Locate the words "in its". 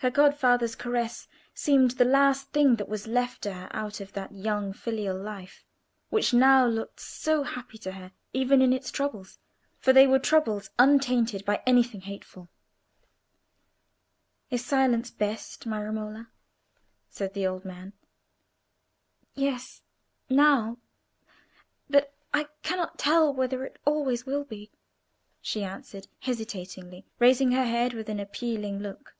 8.62-8.92